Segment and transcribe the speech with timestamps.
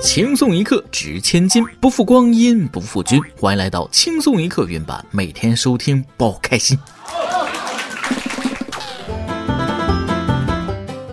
[0.00, 3.20] 轻松一刻值千金，不负光阴不负君。
[3.36, 6.78] 欢迎来到轻松一刻云版，每天收听包开心。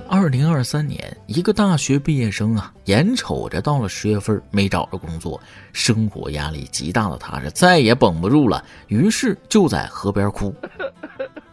[0.07, 5.41] 二零二三年，一个大学毕业生啊，眼瞅着到了十月份没找着工作，
[5.73, 10.53] 生活压力极大的他是再也绷不住了，于是就在河边哭。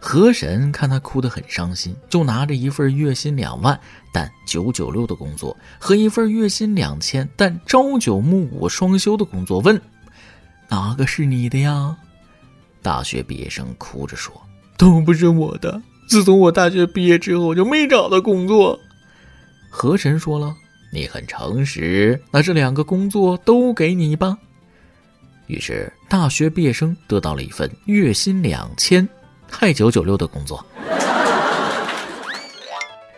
[0.05, 3.79] 河神看他哭得很伤心，就拿着一份月薪两万
[4.13, 9.81] 但九九六的工作和一份月薪两千但朝九暮五双休的工作问
[10.69, 11.97] ：“哪个是你的呀？”
[12.83, 14.35] 大学毕业生哭着说
[14.77, 15.81] ：“都不是我的。
[16.09, 18.79] 自从我大学毕业之后我就没找到工作。”
[19.71, 20.53] 河神说了
[20.93, 24.37] ：“你很诚实，那这两个工作都给你吧。”
[25.47, 29.09] 于是大学毕业生得到了一份月薪两千。
[29.53, 30.65] 太九九六的工作，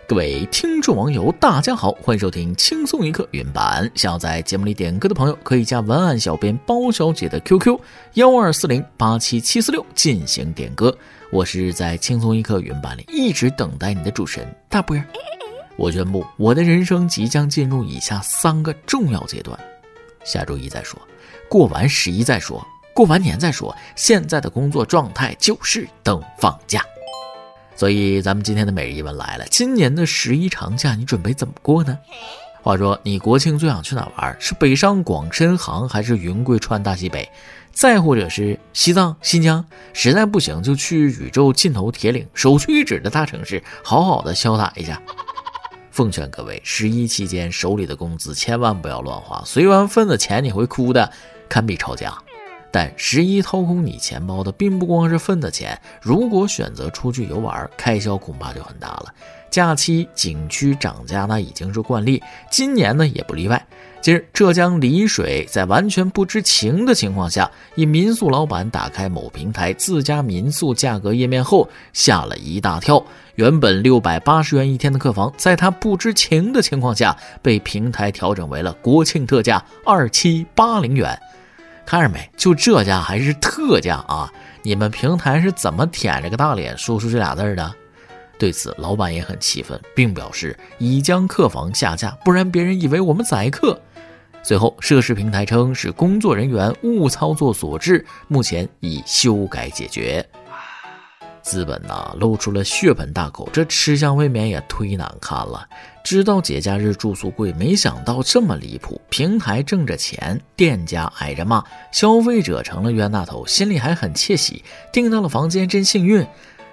[0.06, 3.90] 各位听众网友，大家好，欢迎收听轻松一刻原版。
[3.94, 7.78] 想要在节目里点歌的朋友，可以加文案小编包小姐的 QQ
[8.14, 10.94] 幺二四零八七七四六进行点歌。
[11.30, 15.02] 我是在轻松一刻原版里一直等待你的主持人大波儿。
[15.76, 19.58] 我宣布，我的人生即将进入以下三个重要阶段：
[20.24, 21.00] 下周一再说，
[21.48, 22.62] 过完十一再说。
[22.94, 26.80] 过完年再说，现在的工作状态就是等放假。
[27.74, 31.98] 所以咱们今天的每日一问来了：今年的十一长假你准备怎么过呢？
[32.62, 34.36] 话说你国庆最想去哪玩？
[34.38, 37.28] 是北上广深杭，还是云贵川大西北？
[37.72, 39.64] 再或者是西藏、新疆？
[39.92, 45.02] 实在不行就去宇宙尽头铁岭，首屈一指的大城市，好好的潇洒一下。
[45.90, 51.12] 奉劝各位，十一期间手里的工资千万不要乱花，随完份子钱你会哭的，
[51.48, 52.16] 堪比抄家。
[52.74, 59.14] 但十一掏空你钱包的并不光是份子钱，如果选择出去游玩，开销恐怕就很大了。
[59.48, 63.64] 假期景区涨价那已经是惯例，今年呢也不例外。
[64.00, 73.00] 近日，浙江丽水在完全不知情的情况下，一民宿老板打开某平台自家民宿价格页面后，吓了一大跳。
[73.36, 81.16] 原本六百八十元一天的客房，在他不知情的情况下，被平台调整为了国庆特价二七八零元。
[81.86, 82.30] 看着没？
[82.36, 84.32] 就这家还是特价啊！
[84.62, 87.74] 你们平台是怎么舔着个大脸说出这俩字的？
[88.38, 93.80] 对此，老板也很气愤，并表示已将客房下架，不然别人以为我们宰客。
[94.42, 100.26] 随后，涉事平台称是工作人员误操作所致，目前已修改解决。
[101.44, 105.68] 资本呐，露出了血盆大口，这吃相未免也忒难看了。
[106.02, 109.00] 知道节假日住宿贵，没想到这么离谱。
[109.10, 111.62] 平台挣着钱，店家挨着骂，
[111.92, 116.26] 消费者成了冤大头，心里还很窃喜，订到了房间真幸运。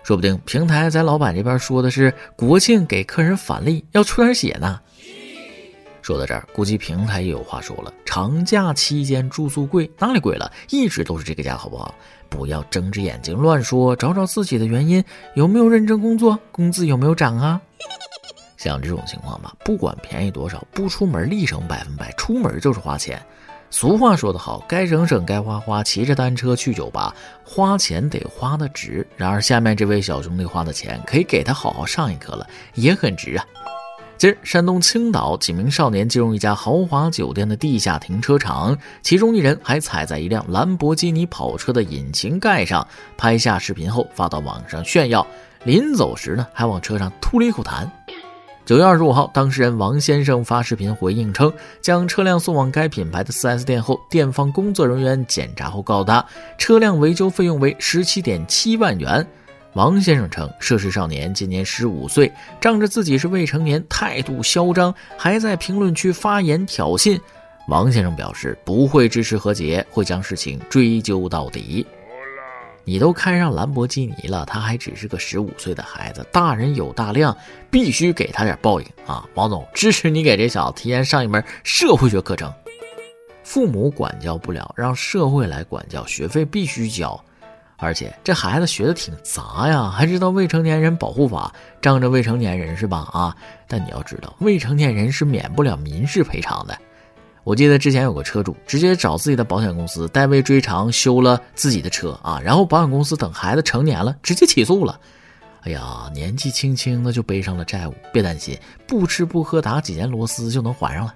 [0.04, 4.80] 说不定平台在老板这边说的是国庆给客人返利，要出点血呢。
[6.02, 10.52] 说到这儿，估计平台也有话说了：长假期间住宿贵，哪里贵了？
[10.70, 11.94] 一直都是这个价，好不好？
[12.32, 15.04] 不要睁着眼睛乱说，找找自己的原因，
[15.36, 16.40] 有没有认真工作？
[16.52, 17.62] 工资有没有涨啊？
[18.58, 23.22] 像这种情况吧，不管便宜多少，不出门立省百分百，出门就是花钱。
[23.70, 29.06] 俗话说得好，该省省，该花花，骑着单车去酒吧，花钱得花的值。
[29.16, 33.46] 然而，下面这位小兄弟花的钱，可以给他好好上一课了，也很值啊。
[34.22, 42.88] 近日，山东青岛几名少年进入一家豪华酒店的地下停车场，其中一人还踩在一辆兰博基尼跑车的引擎盖上，
[43.18, 45.26] 拍下视频后发到网上炫耀。
[45.64, 47.90] 临走时呢，还往车上吐了一口痰。
[48.64, 56.24] 九月二十五号，当事人王先生发视频回应称，将车辆送往该品牌的 4S 店后，店方工作人员检查后告他，
[56.60, 59.28] 车辆维修费用为十七点七万元。
[59.74, 67.18] 王先生称，涉事少年今年十五岁，仗着自己是未成年，态度嚣张，还在评论区发言挑衅。
[67.70, 71.86] 王先生表示不会支持和解，会将事情追究到底。
[72.84, 77.36] 你都开上兰博基尼了，他还只是个十五岁的孩子，大人有大量，
[77.70, 79.26] 必须给他点报应啊！
[79.36, 82.52] 王总支持你给这小子提前上一门社会学课程。
[83.44, 87.24] 父母管教不了，让社会来管教，学费必须交。
[87.82, 91.52] 而且这孩子学的挺杂呀，还知道未成年人保护法，
[91.82, 93.10] 仗着未成年人是吧？
[93.12, 93.36] 啊！
[93.68, 96.78] 但你要知道，未成年人是免不了民事赔偿的。
[97.44, 105.00] 我记得之前有个车主直接找自己的保险公司代为追偿修了自己的车啊，然后保险公司等孩子成年了直接起诉了。
[105.62, 108.56] 哎呀，年纪轻轻的就背上了债务，别担心，
[108.88, 111.16] 不吃不喝打几年螺丝就能还上了。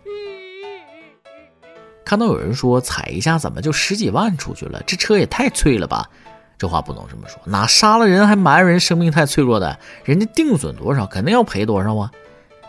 [2.04, 6.10] 看到有人说踩一下怎么就十几万出去了，这车也太脆了吧？
[6.58, 9.78] 这话不能这么说，哪杀了人还埋怨人生命太脆弱的？
[10.04, 12.12] 人家定损多少，肯定要赔多少啊！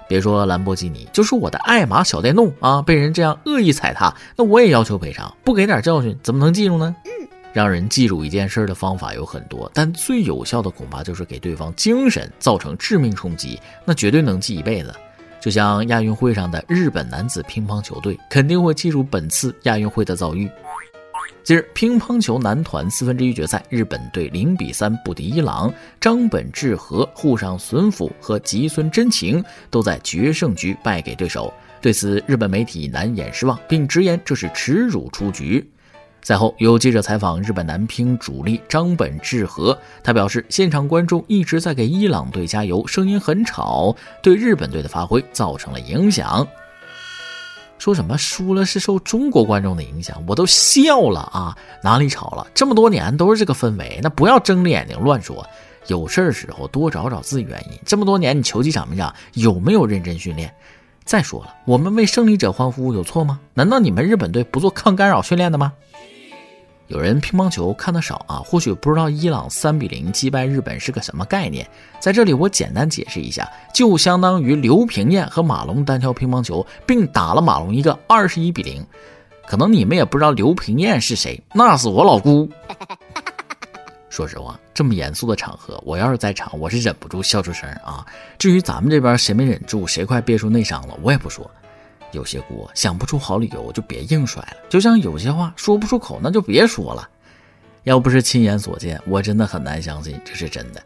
[0.08, 5.32] 别说兰博基尼，就是我的爱玛小电动啊，被人这样恶意踩踏，那我也要求赔偿。
[5.42, 6.94] 不给点教训，怎么能记住呢？
[7.52, 14.94] 让人记住一件事的方法有很多，但最有效的恐怕就是给对方精神造成致命冲击，那绝对能记一辈子。
[15.40, 20.50] 就像亚运会上的日本男子乒乓球队，肯定会记住本次亚运会的遭遇。
[21.46, 31.54] 近日，乒乓球男团四分之一决赛，日本队零比三不敌伊朗，张本智和、户上隼辅和吉村真晴都在决胜局败给对手。
[31.80, 35.64] 对此，日本媒体难掩失望，并直言这是耻辱出局。
[36.20, 46.44] 赛后，有记者采访日本男乒主力张本智和，他表示，现场观众一直在给伊朗队加油，声音很吵，对日本队的发挥造成了影响。
[47.86, 51.56] 说什么输了是受中国观众的影响，我都笑了啊！
[51.84, 52.44] 哪里吵了？
[52.52, 55.46] 这么多年都是这个氛围，那不要睁着眼睛乱说。
[55.86, 57.78] 有事儿时候多找找自己原因。
[57.86, 59.14] 这么多年你球技长没长？
[59.34, 60.52] 有没有认真训练？
[61.04, 63.38] 再说了，我们为胜利者欢呼有错吗？
[63.54, 65.72] 难道你们日本队不做抗干扰训练的吗？
[66.88, 71.68] 有人乒乓球看得少啊，或许不知道伊朗三比零击败日本是个什么概念。
[71.98, 78.86] 在这里我简单解释一下，就相当于刘平艳和马龙单挑乒乓球，并打了马龙一个二十一比零。
[79.48, 82.48] 可能你们也不知道刘平艳是谁，那是我老姑。
[84.08, 88.06] 说实话，这么严肃的场合，我要是在场，我是忍不住笑出声啊。
[88.38, 91.50] 至于咱们这边谁没忍住，谁快憋出内伤了，我也不说。
[92.12, 97.08] 有些锅想不出好理由就别硬甩了，就像有些话说不出口那就别说了。
[97.84, 100.82] 要不是亲眼所见，我真的很难相信这是真的。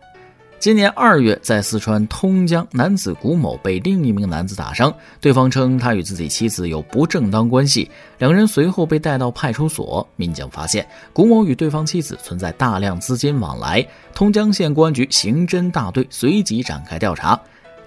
[0.59, 10.07] 今年二月，在四川通江，男子古某被另一名男子打伤，对方称他与自己妻子有不正当关系，两人随后被带到派出所。
[10.17, 13.83] 民警发现古某与对方妻子存在大量资金往来，
[14.13, 17.41] 通江县公安局刑侦大队随即展开调查。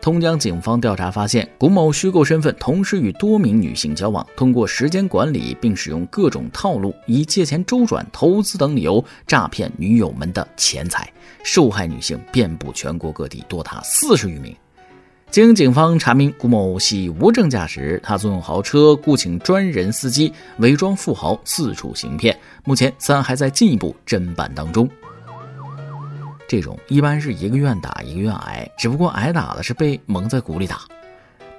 [0.04, 11.10] 通江警方调查发现，古某虚构身份，同时与多名女性交往，通过时间管理并使用各种套路，以借钱周转、投资等理由诈骗女友们的钱财，
[11.42, 14.54] 受害女性遍布全国各地，多达四十余名。
[15.32, 22.38] 经警方查明，古某系无证驾驶，他租用豪车，雇请专人司机，伪装富豪，四处行骗。
[22.66, 24.86] 目前，此案还在进一步侦办当中。
[26.54, 30.82] 这种一般是一个愿打一个愿挨，只不过挨打的是被蒙在鼓里打。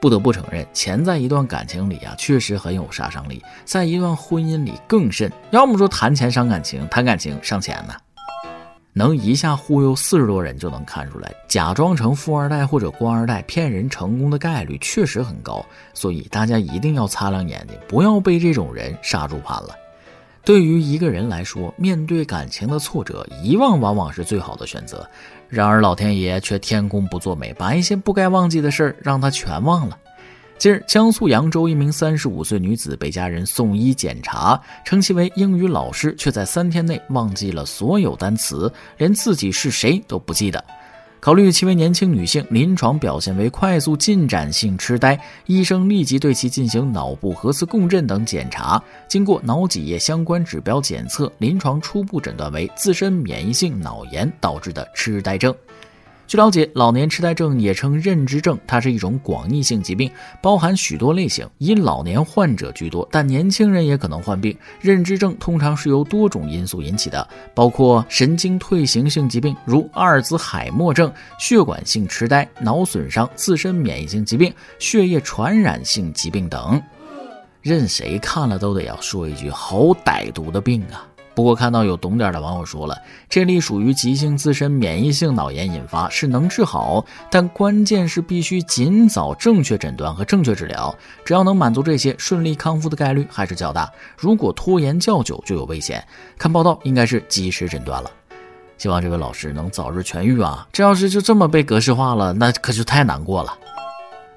[0.00, 5.28] 不得不承认，钱在一段感情里啊，确实很有杀伤力，在一段婚姻里更甚。
[5.50, 7.94] 要么说谈钱伤感情，谈感情伤钱呢。
[8.92, 15.66] 能一下忽悠四十多人，就能看出来，假装成富二代或者官二代骗人成功的概率确实很高。
[15.92, 19.74] 所以大家一定要擦亮眼睛，不要被这种人杀猪盘了。
[20.44, 25.08] 对于一个人来说，面对感情的挫折，遗忘往往是最好的选择。
[25.48, 29.98] 然而老天爷却天公不作美，把一些不该忘记的事儿让他全忘了。
[30.58, 40.62] 近日，江苏扬州一名三十五岁女子被家人送医检查，称其为英语老师，却在三天内忘记了所有单词，连自己是谁都不记得。
[41.24, 48.78] 考虑其为年轻女性，临床表现为快速进展性痴呆，医生立即对其进行脑部核磁共振等检查。
[49.08, 55.54] 经过脑脊液相关指标检测，临床初步诊断为自身免疫性脑炎导致的痴呆症。
[56.26, 60.10] 据了解，老年痴呆症也称认知症，它是一种广义性疾病，
[60.42, 64.56] 包含许多类型，以老年患者居多，但年轻人也可能患病。
[64.80, 76.82] 认知症通常是由多种因素引起的，包括神经退行性疾病，如阿尔兹海默症、血管性痴呆、脑损伤、自身免疫性疾病、血液传染性疾病等。
[77.60, 81.06] 任谁看了都得要说一句：好歹毒的病啊！
[81.34, 82.96] 不过，看到有懂点的网友说了，
[83.28, 90.94] 这例属于急性自身免疫性脑炎引发，是能治好，但关键是必须尽早正确诊断和正确治疗。
[91.24, 93.90] 只要能满足这些，顺利康复的概率还是较大。
[94.16, 96.06] 如果拖延较久，就有危险。
[96.38, 98.08] 看报道，应该是及时诊断了。
[98.78, 100.66] 希望这位老师能早日痊愈啊！
[100.72, 103.52] 这要是就这么被格式化了，那可就太难过了。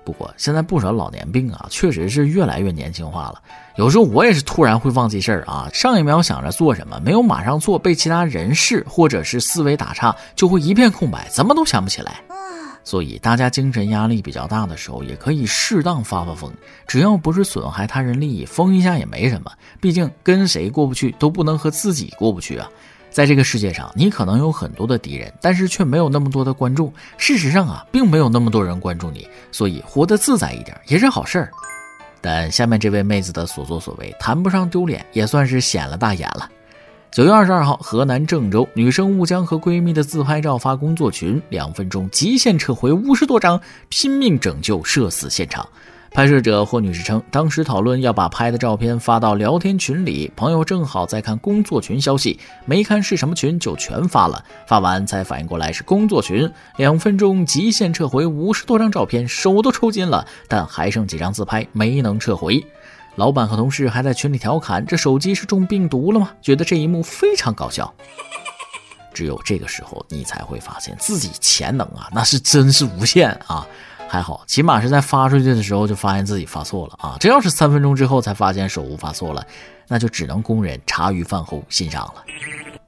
[0.07, 3.41] 不过现在不少老年病啊，确实是越来越年轻化了。
[3.75, 12.21] 有时候我也是突然会忘记事儿啊，上一秒想着做什么，没有马上做，被其他人事或者是思维打岔，就会一片空白，怎么都想不起来。
[12.85, 16.49] 所以大家精神压力比较大的时候，也可以适当发发疯，
[16.87, 19.51] 只要不是损害他人利益，疯一下也没什么。
[19.81, 22.69] 毕竟跟谁过不去，都不能和自己过不去啊。
[23.17, 26.93] 在这个世界上，你可能有很多的敌人，但是却没有那么多的观众。
[27.17, 31.49] 事实上啊，并没有那么多人关注你，所以活得自在一点也是好事儿。
[32.21, 36.47] 但下面这位妹子的所作所为，谈不上丢脸，也算是显了大眼了。
[37.09, 43.59] 九月二十二号，河南郑州女生误将和闺蜜的自拍照发工作群，两分钟极限撤回五十多张，
[43.89, 45.67] 拼命拯救社死现场。
[46.17, 54.43] 拍摄者霍女士称，当时讨论要把拍的照片发到聊天群里，朋友正好在看工作群消息，没看是什么群就全发了。
[54.65, 62.65] 发完才反应过来是工作群，两分钟极限撤回五十多张照片，手都抽筋了，但还剩几张自拍没能撤回。
[63.13, 67.93] 老板和同事还在群里调侃：“这手机是中病毒了吗？”觉得这一幕非常搞笑。
[69.13, 73.67] 只有这个时候，你才会发现自己潜能啊，那是真是无限啊！
[74.07, 77.17] 还好，起码是在发出去的时候就发现自己发错了啊！
[77.19, 79.45] 这要是三分钟之后才发现手误发错了，
[79.87, 82.23] 那就只能供人茶余饭后欣赏了。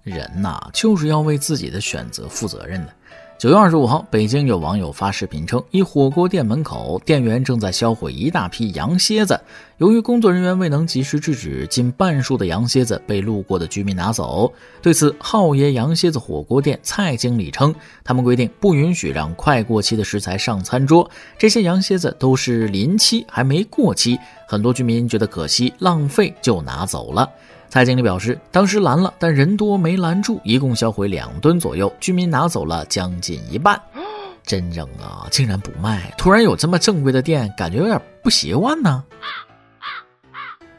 [0.03, 2.93] 人呐，就是要为自己的选择负责任的。
[3.39, 9.39] 九月二十五号，北京有网友发视频称，一火锅店门口，店员正在销毁一大批羊蝎子。
[9.77, 14.51] 由于工作人员未能及时制止，近半数的羊蝎子被路过的居民拿走。
[14.81, 21.09] 对此，浩爷羊蝎子火锅店蔡经理称，他们规定不允许让快过期的食材上餐桌。
[21.37, 24.19] 这些羊蝎子都是临期，还没过期。
[24.49, 27.29] 很多居民觉得可惜、浪费，就拿走了。
[27.69, 33.79] 蔡经理表示，当时拦了，但人多没拦住，一共销毁两吨左右，居民拿走了将近一半。
[34.43, 36.11] 真扔啊，竟然不卖！
[36.17, 39.03] 突然有这么正规的店，感觉有点不习惯呢。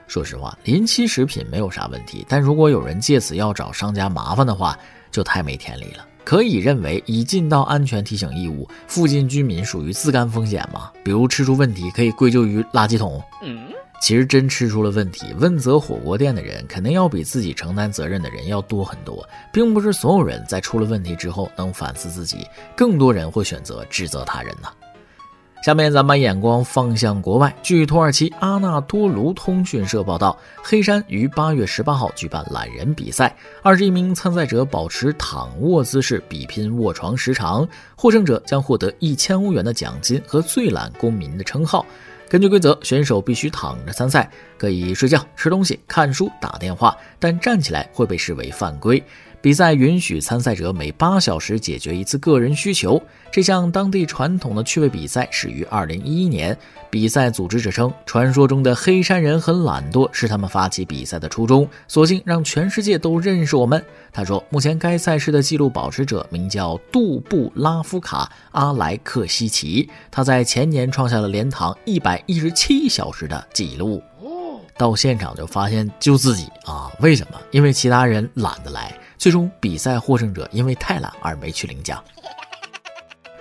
[0.08, 4.76] 说实话，临期食品没有啥问题，但如果有人借此要找商家麻烦的话，
[5.12, 6.04] 就太没天理了。
[6.24, 10.90] 可以认为已尽到安全提醒义务，附近居民属于自甘风险吗？
[11.04, 13.22] 比如吃出问题，可以归咎于垃圾桶。
[14.00, 24.68] 其实真吃出了问题，问责火锅店的人肯定要比自己承担责任的人要多很多，并不是所有人在出了问题之后能反思自己，更多人会选择指责他人呢。
[25.62, 41.84] 下面咱们把眼光放向国外，据土耳其阿纳多卢通讯社报道，黑山于八月十八号举办懒人比赛，二十一名参赛者保持躺卧姿势比拼卧床时长，获胜者将获得一千欧元的奖金和最懒公民的称号。
[42.30, 49.02] 根据规则，选手必须躺着参赛，可以睡觉、吃东西、看书、打电话，但站起来会被视为犯规。
[49.42, 53.00] 比赛允许参赛者每八小时解决一次个人需求。
[53.32, 56.56] 这项当地传统的趣味比赛始于二零一一年。
[56.90, 63.82] 比赛组织者称，传说中的黑山人很懒惰，是他们发起比赛的初衷，索性让全世界都认识我们。
[64.12, 74.02] 他说，目前该赛事的纪录保持者名叫杜布拉夫卡阿莱克西奇，他在前年创下了连躺一百一十七小时的纪录。
[74.76, 77.38] 到现场就发现就自己啊，为什么？
[77.52, 78.92] 因为其他人懒得来。
[79.20, 82.02] 最终，比赛获胜者因为太懒而没去领奖。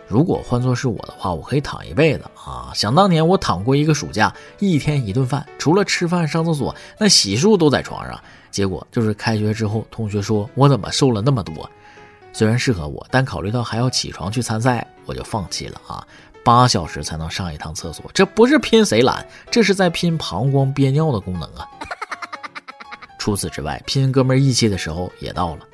[0.10, 2.70] 如果换作是我的话，我可以躺一辈子啊！
[2.76, 8.22] 想当年我躺过一个暑假，一天一顿饭，除了吃饭、上厕所，那洗漱都在床上。
[8.52, 11.70] 结果就是开学之后，同学说我怎么瘦了那么多。
[12.34, 16.06] 虽然适合我，但考虑到还要起床去参赛，我就放弃了啊！
[16.44, 21.66] 八小时才能上一趟厕所，这不是拼谁懒，这是在拼膀胱憋尿的功能啊！
[23.18, 25.69] 除此之外，拼哥们义气的时候也到了。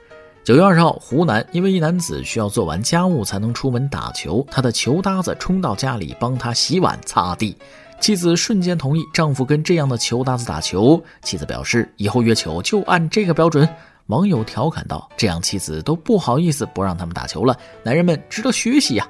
[0.46, 7.58] 九月二十号，湖南因为一男子需要做完家务才能出门打球，他的球搭子冲到家里帮他洗碗擦地，
[8.00, 11.04] 妻子瞬间同意丈夫跟这样的球搭子打球。
[11.24, 13.68] 妻子表示以后约球就按这个标准。
[14.06, 19.10] 网友调侃道：“这样妻子都不好意思不让他们打球了，男人们值得学习呀！”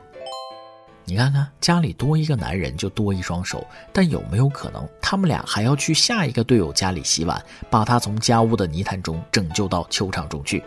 [1.03, 10.63] 你看看家里多一个男人就多一双手，但有没有可能他们俩还要去下一个队友家里洗碗，把他从家务的泥潭中拯救到球场中去？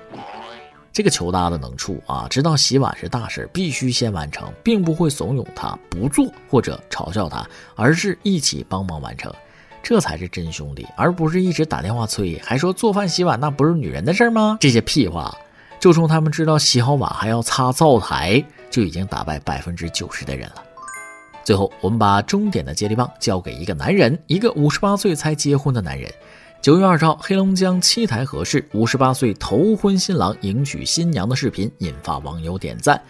[0.98, 9.32] 这个球搭子能处啊，知道洗碗是大事，必须先完成，并不会怂恿他不做或者嘲笑他，而是一起帮忙完成，
[9.80, 14.58] 这才是真兄弟，而不是一直打电话催，还说做饭洗碗那不是女人的事吗？
[14.60, 15.32] 这些屁话，
[15.78, 20.64] 就冲他们知道洗好碗还要擦灶台，就已经打败百分之九十的人了。
[21.44, 26.12] 最后，我们把终点的接力棒交给一个男人，一个五十八岁才结婚的男人。
[26.60, 33.00] 九月二十号，黑龙江七台河市五十八岁头婚新郎迎娶新娘的视频引发网友点赞。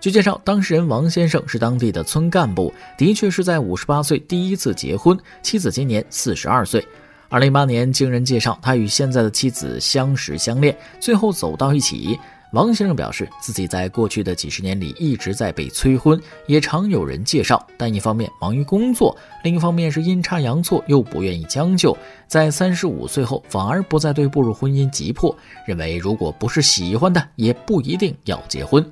[0.00, 6.84] 据介绍，当事人王先生是当地的村干部，的确是在五十八岁第一次结婚，妻子今年四十二岁。
[7.28, 12.18] 二零一八年，经人介绍，他与现在的妻子相识相恋，最后走到一起。
[12.52, 21.96] 王先生表示，自己在过去的几十年里一直在被催婚，也常有人介绍，但一方面忙于工作，另一方面是阴差阳错又不愿意将就，
[22.28, 25.36] 在三十五岁后反而不再对步入婚姻急迫，
[25.66, 28.84] 认为如果不是喜欢的，也不一定要结婚。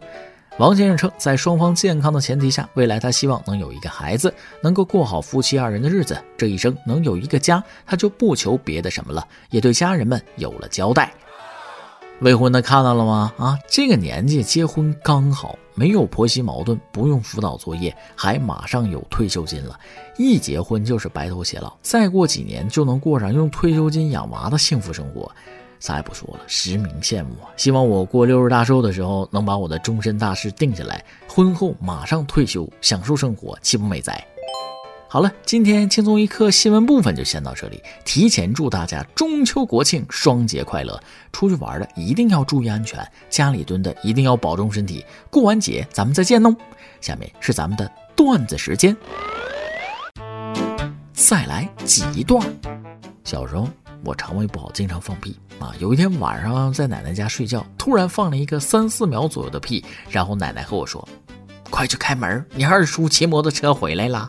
[0.59, 4.33] 王先生称，在双方健康的前提下，未来他希望能有一个孩子，
[4.63, 11.13] 能够过好夫妻二人的日子，这一生能有一个家，他就不求别的什么了，也对家人们有了交代。
[12.25, 13.35] 未婚的看到了吗？
[13.37, 19.79] 啊，这个年纪结婚刚好，没有婆媳矛盾，不用辅导作业，还马上有退休金了。
[20.17, 25.31] 一结婚就是白头偕老，再过几年就能过上用退休金养娃的幸福生活。
[25.81, 27.53] 啥也不说了，实名羡慕啊！
[27.59, 34.27] 希望我过六十大寿的时候能把我的终身大事定下来，婚后马上退休，享受生活，岂不美哉？
[35.15, 37.81] 好了，今天轻松一刻新闻部分就先到这里。
[38.05, 41.01] 提前祝大家中秋国庆双节快乐！
[41.31, 45.07] 出去玩的一定要注意安全，家里蹲的一定要保重身体。
[45.31, 46.53] 过完节咱们再见喽！
[47.01, 48.97] 下面是咱们的段子时间，
[51.13, 52.45] 再来几段。
[53.23, 53.69] 小时候。
[54.05, 55.73] 我肠胃不好，经常放屁啊！
[55.79, 61.09] 有一天晚上在奶奶家睡觉，突然放了一个三四秒左右的屁，然后奶奶和我说
[61.71, 64.29] ：“快去开门，你二叔骑摩托车回来了。”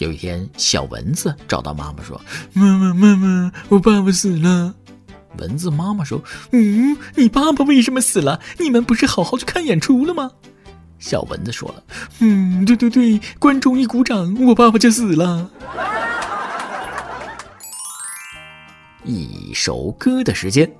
[0.00, 2.18] 有一天，小蚊子找到妈妈说
[2.54, 4.74] ：“妈妈，妈妈，我爸爸死了。
[5.36, 8.40] ”蚊子妈妈说：“嗯，你爸爸为什么死了？
[8.58, 10.30] 你们不是好好去看演出了吗？”
[10.98, 11.82] 小蚊子说了
[12.20, 15.50] ：“嗯，对对对，观众一鼓掌，我爸爸就死了。
[19.04, 20.72] ”一首歌的时间，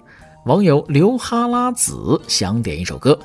[0.47, 3.21] 网友刘哈拉子想点一首歌。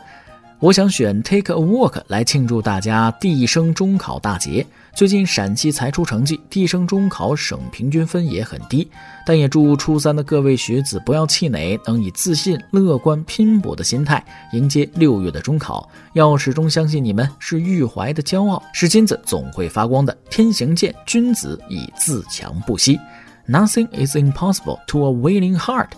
[0.65, 4.65] 我想选《Take a Walk》来庆祝大家地生中考大捷。
[4.95, 8.89] 最近陕西才出成绩，地生中考省平均分也很低，
[9.27, 15.87] 但也祝初三的各位学子不要气馁，能以自信、乐观、拼搏的心态迎接六月的中考。
[16.13, 20.17] 要始终相信你们是玉怀的骄傲，是金子总会发光的。
[20.31, 22.99] 天行健，君子以自强不息。
[23.47, 25.89] Nothing is impossible to a willing heart。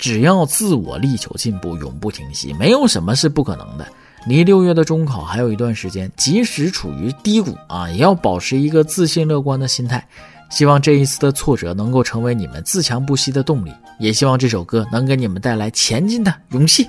[0.00, 3.86] 只要自我力求进步，永不停息，没有什么是不可能的。
[4.26, 10.04] 离六月的中考还有一段时间，即使处于低谷啊，也要保持一个自信乐观的心态。
[10.48, 16.88] 希望这一次的挫折能够成为你们自强不息的动力，也希望这首歌能给你们带来前进的勇气。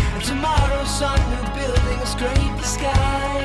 [1.01, 3.39] Sun new buildings scrape the sky.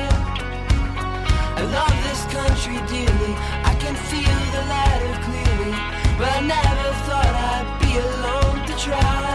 [1.59, 3.33] I love this country dearly,
[3.71, 5.73] I can feel the ladder clearly,
[6.19, 9.33] but I never thought I'd be alone to try.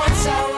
[0.00, 0.55] Once I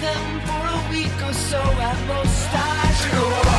[0.00, 2.48] them for a week or so at most.
[2.52, 3.49] I should go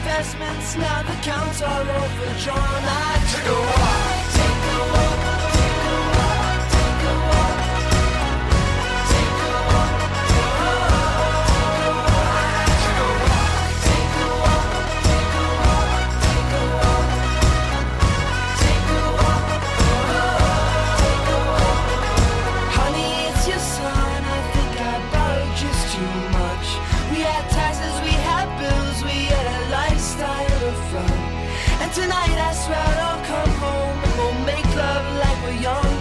[0.00, 2.58] investments, now the counts are overdrawn.
[2.58, 5.09] I took a walk, take a walk,
[32.00, 35.92] Tonight I swear I'll come home we'll make love like we're young.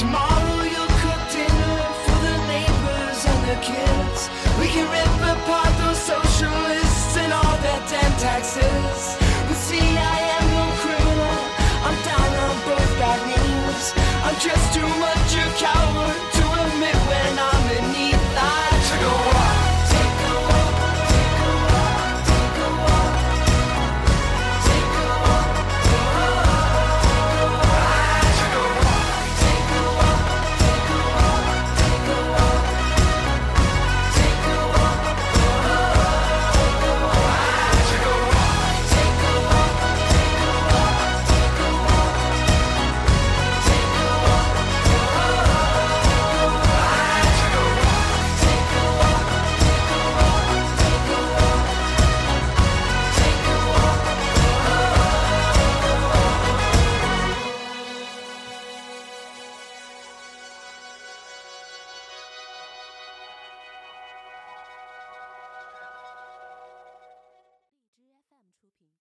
[0.00, 4.20] Tomorrow you'll cook dinner for the neighbors and kids.
[4.56, 9.00] We can rip apart those socialists and all their damn taxes.
[9.46, 11.40] But see, I am no criminal.
[11.84, 13.86] I'm down on both bad knees.
[14.24, 16.37] I'm just too much a coward.